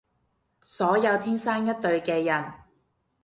[0.63, 2.53] 所有天生一對嘅人